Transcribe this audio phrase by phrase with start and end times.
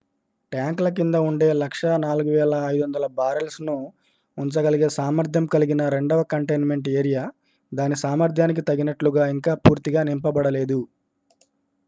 [0.51, 3.75] ట్యాంక్ల కింద ఉండే 104,500 బారెల్స్ను
[4.37, 7.25] ఉంచగలిగే సామర్థ్యం కలిగిన రెండవ కంటైన్మెంట్ ఏరియా
[7.71, 10.79] దాని సామర్థ్యానికి తగినట్లుగా ఇంకా పూర్తిగా నింపబడలేదు